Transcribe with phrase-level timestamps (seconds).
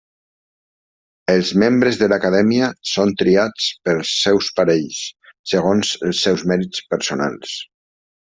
[1.33, 5.03] Els membres de l'Acadèmia són triats pels seus parells,
[5.53, 7.55] segons els seus mèrits personals.